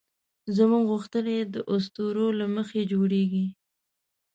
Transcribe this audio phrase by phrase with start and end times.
[0.55, 3.45] زموږ غوښتنې د اسطورو له مخې جوړېږي.